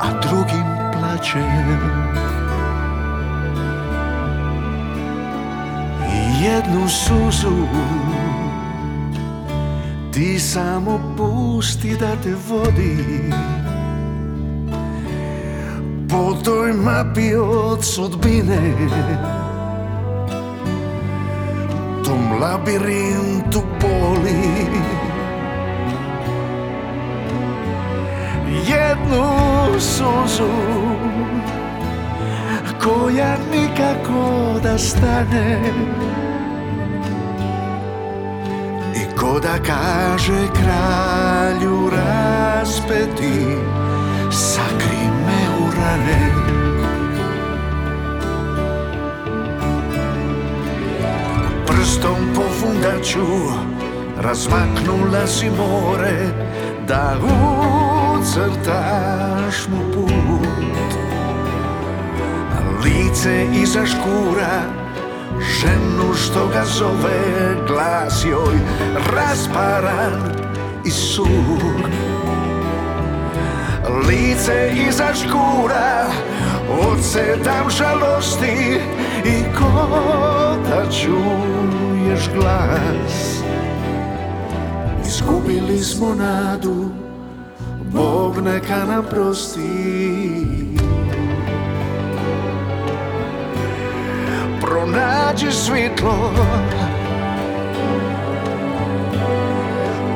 A 0.00 0.08
drugim 0.22 0.63
plačem 1.24 1.80
I 6.12 6.44
jednu 6.44 6.88
suzu 6.88 7.66
Ti 10.12 10.38
samo 10.38 11.14
pusti 11.16 11.96
da 12.00 12.16
te 12.22 12.34
vodi. 12.48 13.30
Po 16.10 16.34
toj 16.44 16.72
mapi 16.72 17.34
od 17.36 17.84
sudbine 17.84 18.74
Tom 22.04 22.40
labirintu 22.40 23.62
boli 23.80 24.93
Jednu 28.68 29.24
suzu 29.80 30.50
Koja 32.82 33.36
nikako 33.52 34.60
da 34.62 34.78
stane. 34.78 35.60
I 38.94 39.16
ko 39.16 39.40
da 39.40 39.58
kaže 39.66 40.46
kralju 40.54 41.90
raspeti 41.90 43.46
Sakri 44.30 45.06
me 45.26 45.48
u 45.60 45.70
rane. 45.80 46.30
Prstom 51.66 52.16
po 52.34 52.42
fundaču 52.60 53.26
Razmaknula 54.20 55.26
si 55.26 55.50
more 55.50 56.26
Da 56.88 57.14
crtaš 58.24 59.68
mu 59.68 59.92
put 59.92 60.90
Lice 62.84 63.46
iza 63.62 63.86
škura 63.86 64.62
Ženu 65.40 66.14
što 66.14 66.48
ga 66.48 66.64
zove 66.64 67.56
glas 67.68 68.24
joj 68.24 68.58
Rasparan 69.12 70.20
i 70.84 70.90
sur 70.90 71.90
Lice 74.08 74.72
iza 74.88 75.14
škura 75.14 76.06
Od 76.88 77.04
sedam 77.04 77.70
žalosti 77.70 78.80
I 79.24 79.56
ko 79.58 79.88
da 80.68 80.90
čuješ 80.90 82.30
glas. 82.34 83.40
Izgubili 85.06 85.78
smo 85.78 86.14
nadu. 86.14 87.03
Bog 87.94 88.44
neka 88.44 88.84
nam 88.84 89.04
prosti. 89.10 90.04
Pronađi 94.60 95.52
svitlo 95.52 96.32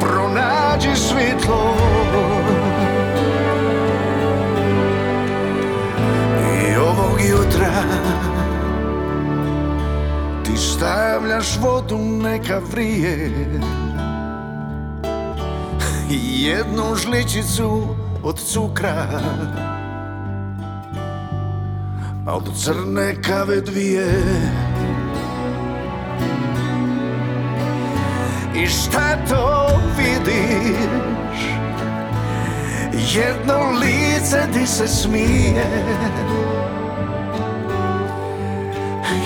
Pronađi 0.01 0.97
svitlo 0.97 1.75
I 6.55 6.77
ovog 6.77 7.21
jutra 7.31 7.83
Ti 10.45 10.57
stavljaš 10.57 11.59
vodu 11.63 11.99
neka 11.99 12.61
vrije 12.73 13.31
jednu 16.17 16.97
žličicu 16.97 17.97
od 18.23 18.39
cukra. 18.39 19.07
A 22.27 22.37
od 22.37 22.57
crne 22.57 23.23
kave 23.23 23.61
dvije. 23.61 24.07
I 28.55 28.67
šta 28.67 29.17
to 29.29 29.69
vidiš? 29.99 31.41
Jedno 33.15 33.71
lice 33.81 34.49
ti 34.53 34.67
se 34.67 34.89
smije. 34.89 35.67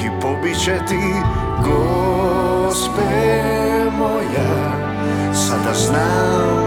I 0.04 0.20
pobiće 0.20 0.78
ti 0.88 1.00
gospe 1.64 3.02
moja 3.98 4.82
Sada 5.32 5.74
znam 5.74 6.61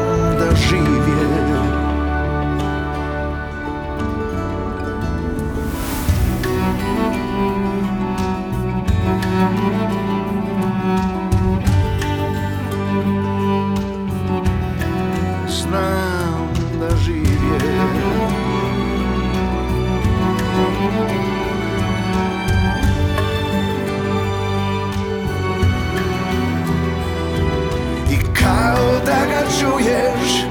čuješ 29.65 30.45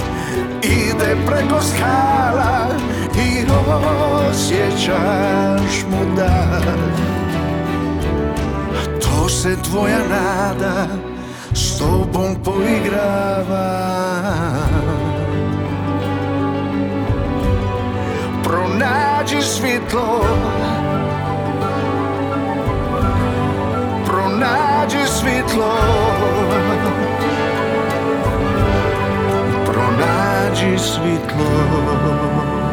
Ide 0.62 1.16
preko 1.26 1.60
skala 1.62 2.68
i 3.16 3.46
osjećaš 4.30 5.84
mu 5.90 6.16
dar 6.16 6.78
to 9.00 9.28
se 9.28 9.56
tvoja 9.62 9.98
nada 9.98 10.86
s 11.54 11.78
tobom 11.78 12.36
poigrava. 12.44 13.94
Pronađi 18.44 19.42
svitlo 19.42 20.24
Pronađi 24.06 25.06
svitlo 25.06 25.74
nađi 29.90 30.78
svitlo. 30.78 32.63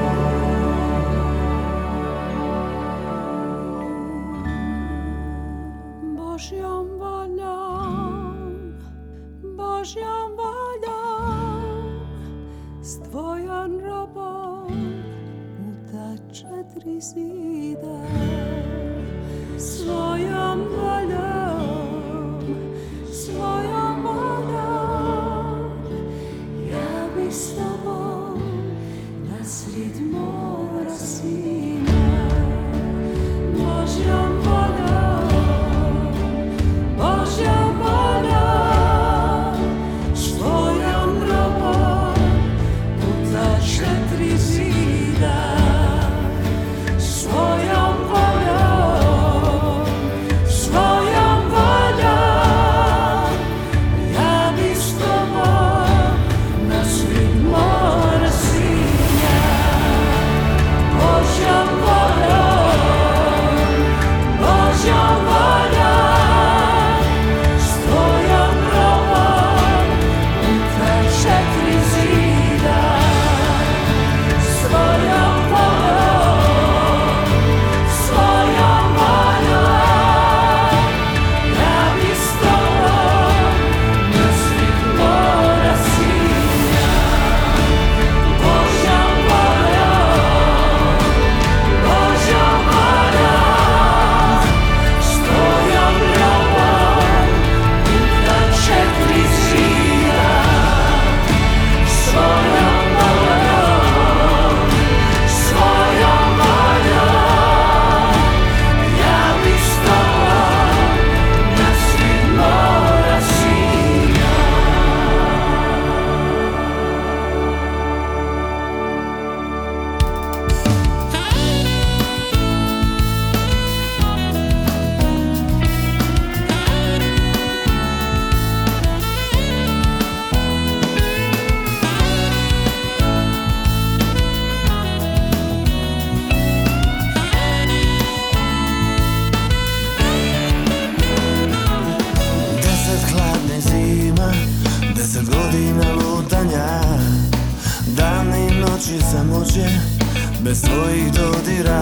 bez 150.51 150.61
tvojih 150.61 151.11
dodira 151.13 151.81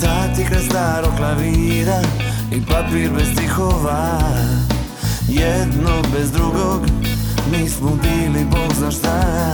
Sati 0.00 0.44
kraj 0.44 0.62
starog 0.62 1.12
klavira 1.16 2.00
i 2.52 2.62
papir 2.66 3.10
bez 3.10 3.28
stihova. 3.32 4.20
Jedno 5.28 6.02
bez 6.12 6.32
drugog 6.32 6.80
mi 7.52 7.68
smo 7.68 7.90
bili 8.02 8.44
bog 8.44 8.74
zna 8.78 8.90
šta. 8.90 9.52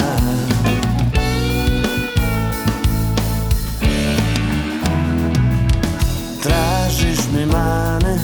Tražiš 6.42 7.18
mi 7.34 7.46
mane, 7.46 8.18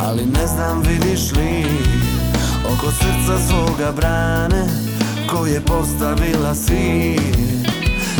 ali 0.00 0.26
ne 0.26 0.46
znam 0.46 0.82
vidiš 0.82 1.32
li? 1.32 1.64
Oko 2.66 2.92
srca 2.92 3.38
svoga 3.48 3.92
brane, 3.92 4.66
koje 5.30 5.60
postavila 5.60 6.54
si 6.54 7.16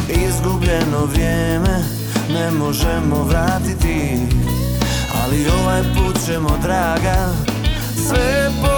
Izgubljeno 0.08 1.04
vrijeme, 1.04 1.84
ne 2.32 2.50
možemo 2.50 3.24
vratiti 3.24 4.18
Ali 5.22 5.46
ovaj 5.62 5.82
put 5.82 6.26
ćemo, 6.26 6.58
draga, 6.62 7.34
sve 8.08 8.50
popraviti 8.60 8.75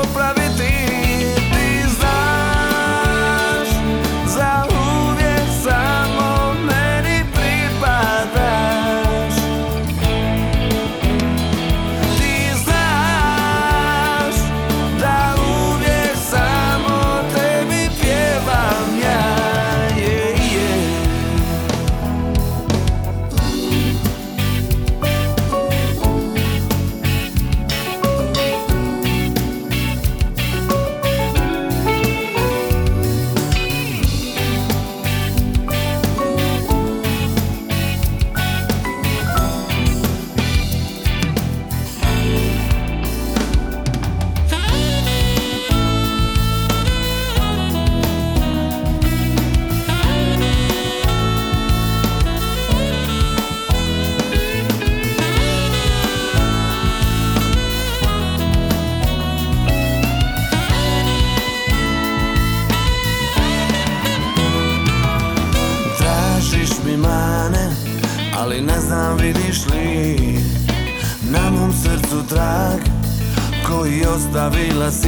koji 74.39 74.47
ostavila 74.47 74.91
si 74.91 75.08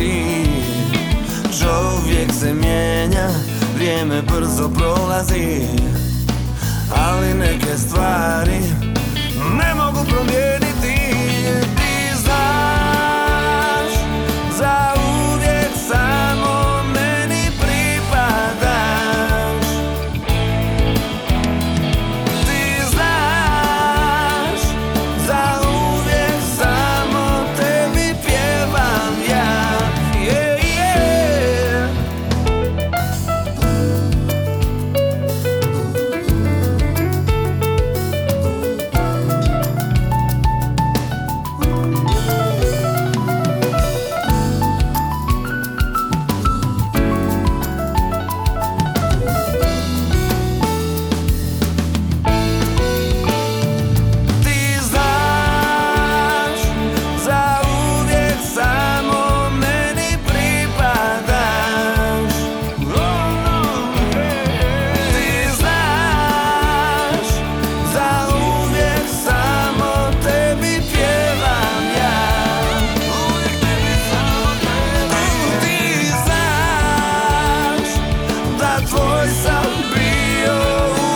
da 79.20 79.26
tvoj 79.26 79.34
sam 79.42 79.72
bio, 79.94 80.54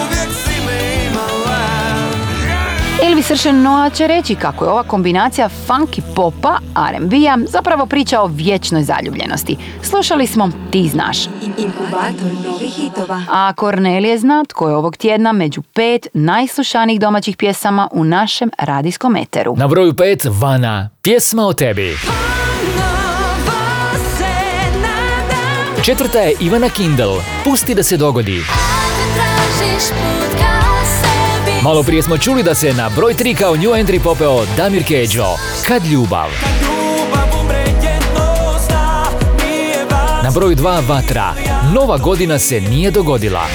uvijek 0.00 0.28
si 0.44 0.66
me 0.66 1.07
imala 1.07 1.59
Elvis 3.09 3.26
Sršen 3.26 3.62
Noa 3.62 3.90
će 3.90 4.07
reći 4.07 4.34
kako 4.34 4.64
je 4.64 4.70
ova 4.70 4.82
kombinacija 4.82 5.48
funky 5.68 6.00
popa, 6.16 6.59
R&B-a 6.90 7.38
zapravo 7.48 7.86
priča 7.86 8.20
o 8.20 8.26
vječnoj 8.26 8.82
zaljubljenosti. 8.82 9.57
Slušali 9.82 10.26
smo 10.26 10.50
Ti 10.70 10.88
znaš. 10.88 11.26
Inkubator 11.57 12.32
novih 12.44 12.74
hitova. 12.74 13.22
A 13.30 13.52
Kornelije 13.57 14.18
zna 14.18 14.44
tko 14.48 14.68
je 14.68 14.76
ovog 14.76 14.96
tjedna 14.96 15.32
među 15.32 15.62
pet 15.62 16.07
najslušanijih 16.14 17.00
domaćih 17.00 17.36
pjesama 17.36 17.88
u 17.92 18.05
našem 18.05 18.50
radijskom 18.59 19.16
eteru. 19.16 19.55
Na 19.57 19.68
broju 19.68 19.92
5 19.92 20.40
Vana, 20.40 20.90
pjesma 21.02 21.46
o 21.46 21.52
tebi. 21.52 21.96
Četvrta 25.85 26.18
je 26.18 26.35
Ivana 26.41 26.68
Kindle, 26.68 27.20
Pusti 27.45 27.74
da 27.74 27.82
se 27.82 27.97
dogodi. 27.97 28.43
Malo 31.62 31.82
prije 31.82 32.03
smo 32.03 32.18
čuli 32.18 32.43
da 32.43 32.55
se 32.55 32.72
na 32.72 32.91
broj 32.97 33.14
3 33.14 33.37
kao 33.37 33.57
new 33.57 33.70
entry 33.70 34.01
popeo 34.03 34.45
Damir 34.57 34.85
Keđo, 34.85 35.26
Kad 35.66 35.87
ljubav. 35.87 36.28
Na 40.22 40.30
broju 40.30 40.57
2 40.57 40.89
Vatra, 40.89 41.35
Nova 41.74 41.99
godina 41.99 42.39
se 42.39 42.61
nije 42.61 42.91
dogodila. 42.91 43.47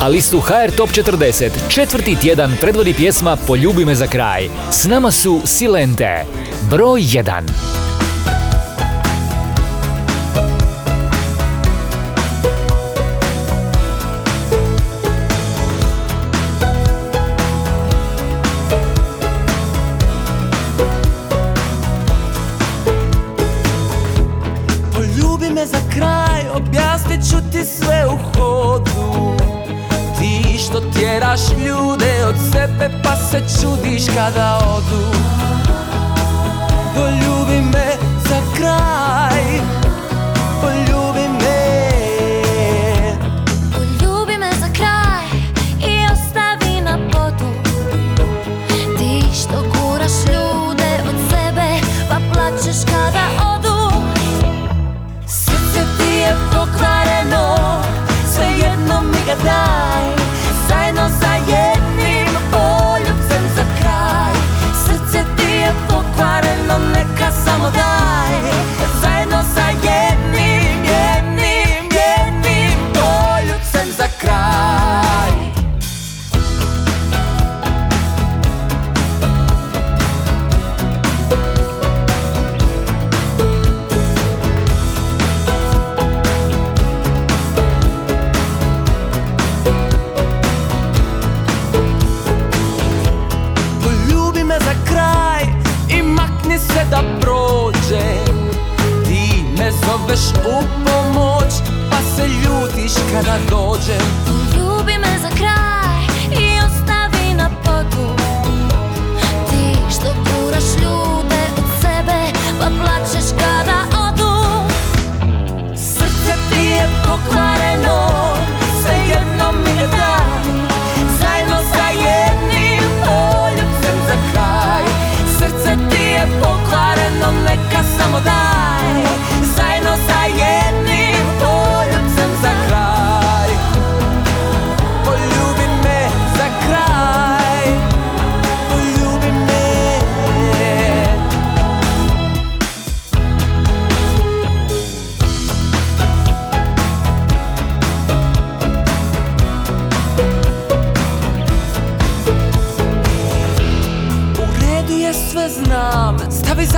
A 0.00 0.08
listu 0.08 0.40
HR 0.40 0.76
Top 0.76 0.90
40 0.90 1.50
četvrti 1.68 2.16
tjedan 2.20 2.56
predvodi 2.60 2.94
pjesma 2.94 3.36
Poljubi 3.46 3.84
me 3.84 3.94
za 3.94 4.06
kraj. 4.06 4.48
S 4.70 4.84
nama 4.84 5.10
su 5.10 5.40
Silente, 5.44 6.24
broj 6.70 7.00
1. 7.00 7.87
tjeraš 31.38 31.66
ljude 31.66 32.26
od 32.28 32.34
sebe 32.52 32.90
pa 33.02 33.16
se 33.16 33.38
čudiš 33.38 34.02
kada 34.14 34.58
odu 34.76 35.37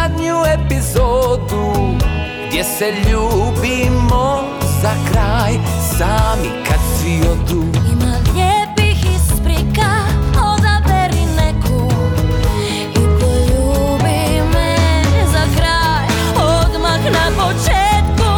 zadnju 0.00 0.36
epizodu 0.54 1.72
Gdje 2.48 2.64
se 2.64 2.92
ljubimo 3.10 4.42
za 4.82 4.90
kraj 5.12 5.52
Sami 5.98 6.48
kad 6.68 6.78
svi 6.98 7.20
odu. 7.28 7.64
Ima 7.92 8.14
lijepih 8.34 9.04
isprika, 9.16 9.90
odaberi 10.54 11.26
neku 11.36 11.92
I 12.94 13.20
poljubi 13.20 14.42
me 14.52 14.76
za 15.32 15.44
kraj, 15.56 16.06
odmah 16.36 17.00
na 17.12 17.44
početku. 17.44 18.32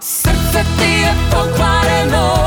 Srce 0.00 0.64
ti 0.78 0.90
je 0.90 1.14
pokvareno 1.30 2.41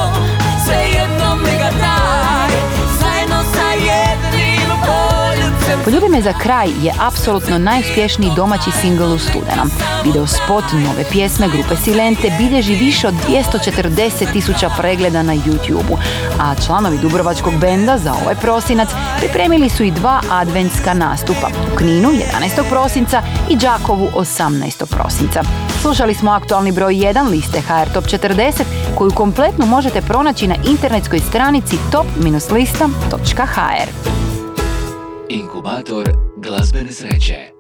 Poljubi 5.86 6.10
me 6.10 6.22
za 6.22 6.34
kraj 6.34 6.68
je 6.68 6.94
apsolutno 7.00 7.58
najuspješniji 7.58 8.32
domaći 8.36 8.72
singl 8.82 9.04
u 9.04 9.18
studenom. 9.18 9.70
Video 10.04 10.28
spot 10.28 10.64
nove 10.74 11.04
pjesme 11.12 11.48
grupe 11.48 11.76
Silente 11.76 12.32
bilježi 12.38 12.76
više 12.76 13.08
od 13.08 13.14
240 13.30 14.34
tisuća 14.34 14.70
pregleda 14.78 15.24
na 15.24 15.34
YouTube-u, 15.34 15.98
a 16.40 16.56
članovi 16.66 16.98
Dubrovačkog 16.98 17.54
benda 17.60 17.98
za 17.98 18.14
ovaj 18.14 18.36
prosinac 18.36 18.90
pripremili 19.20 19.70
su 19.70 19.84
i 19.84 19.92
dva 19.92 20.22
adventska 20.32 20.94
nastupa 20.94 21.50
u 21.74 21.76
Kninu 21.76 22.10
11. 22.10 22.70
prosinca 22.70 23.22
i 23.50 23.56
Đakovu 23.56 24.10
18. 24.16 24.86
prosinca. 24.86 25.44
Slušali 25.82 26.14
smo 26.14 26.32
aktualni 26.32 26.72
broj 26.72 26.94
1 26.94 27.30
liste 27.30 27.62
HR 27.62 27.94
Top 27.94 28.06
40 28.06 28.64
koju 28.96 29.12
kompletno 29.12 29.66
možete 29.66 30.02
pronaći 30.02 30.48
na 30.48 30.56
internetskoj 30.68 31.20
stranici 31.20 31.78
top-lista.hr. 31.92 34.25
Inkubator 35.30 36.06
glazbene 36.38 36.92
sreće. 36.92 37.55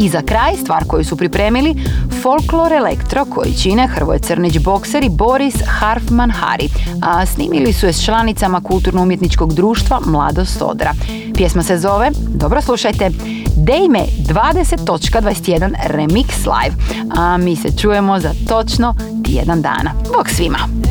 I 0.00 0.08
za 0.08 0.22
kraj 0.22 0.56
stvar 0.56 0.84
koju 0.86 1.04
su 1.04 1.16
pripremili 1.16 1.74
Folklor 2.22 2.72
Elektro 2.72 3.24
koji 3.24 3.54
čine 3.54 3.86
Hrvoje 3.86 4.18
Crnić 4.18 4.58
Bokser 4.58 5.04
i 5.04 5.08
Boris 5.08 5.54
Harfman 5.66 6.30
Hari, 6.30 6.68
a 7.02 7.26
snimili 7.26 7.72
su 7.72 7.86
je 7.86 7.92
s 7.92 8.04
članicama 8.04 8.60
kulturno-umjetničkog 8.60 9.54
društva 9.54 10.00
Mladost 10.06 10.62
Odra. 10.62 10.92
Pjesma 11.34 11.62
se 11.62 11.78
zove, 11.78 12.10
dobro 12.34 12.60
slušajte, 12.60 13.10
Dejme 13.56 14.00
20.21 14.28 15.72
Remix 15.88 16.26
Live, 16.46 16.76
a 17.16 17.36
mi 17.36 17.56
se 17.56 17.68
čujemo 17.76 18.20
za 18.20 18.30
točno 18.48 18.94
tjedan 19.24 19.62
dana. 19.62 19.92
Bog 20.16 20.28
svima! 20.28 20.89